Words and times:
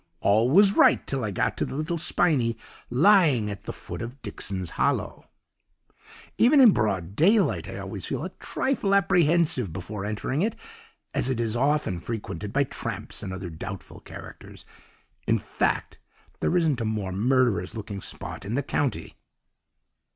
all 0.19 0.49
was 0.49 0.75
right 0.75 1.05
till 1.05 1.23
I 1.23 1.29
got 1.29 1.55
to 1.57 1.63
the 1.63 1.75
little 1.75 1.99
spinney 1.99 2.57
lying 2.89 3.51
at 3.51 3.65
the 3.65 3.71
foot 3.71 4.01
of 4.01 4.19
Dickson's 4.23 4.71
Hollow. 4.71 5.25
"'Even 6.39 6.59
in 6.59 6.71
broad 6.71 7.15
daylight 7.15 7.69
I 7.69 7.77
always 7.77 8.07
feel 8.07 8.23
a 8.23 8.29
trifle 8.39 8.95
apprehensive 8.95 9.71
before 9.71 10.03
entering 10.03 10.41
it, 10.41 10.55
as 11.13 11.29
it 11.29 11.39
is 11.39 11.55
often 11.55 11.99
frequented 11.99 12.51
by 12.51 12.63
tramps 12.63 13.21
and 13.21 13.31
other 13.31 13.51
doubtful 13.51 13.99
characters: 13.99 14.65
in 15.27 15.37
fact, 15.37 15.99
there 16.39 16.57
isn't 16.57 16.81
a 16.81 16.85
more 16.85 17.11
murderous 17.11 17.75
looking 17.75 18.01
spot 18.01 18.43
in 18.43 18.55
the 18.55 18.63
county. 18.63 19.13